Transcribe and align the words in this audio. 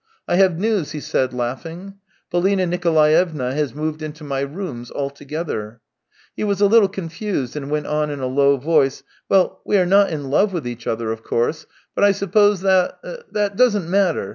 "I 0.27 0.37
have 0.37 0.57
news," 0.57 0.93
he 0.93 0.99
said, 0.99 1.31
laughing." 1.31 1.99
Polina 2.31 2.65
Nikolaevna 2.65 3.53
has 3.53 3.75
moved 3.75 4.01
into 4.01 4.23
my 4.23 4.39
rooms 4.39 4.89
altogether." 4.89 5.79
He 6.35 6.43
was 6.43 6.59
a 6.59 6.65
little 6.65 6.87
confused, 6.87 7.55
and 7.55 7.69
went 7.69 7.85
on 7.85 8.09
in 8.09 8.19
a 8.19 8.25
low 8.25 8.57
voice:" 8.57 9.03
Well, 9.29 9.61
we 9.63 9.77
are 9.77 9.85
not 9.85 10.09
in 10.09 10.31
love 10.31 10.53
with 10.53 10.65
each 10.65 10.87
other, 10.87 11.11
of 11.11 11.21
course, 11.23 11.67
but 11.93 12.03
I 12.03 12.13
suppose 12.13 12.61
that... 12.61 12.97
that 13.31 13.55
doesn't 13.55 13.87
matter. 13.87 14.29